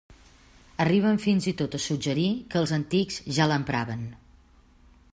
[0.85, 4.07] Arriben fins i tot a suggerir que els «antics» ja l'empraven.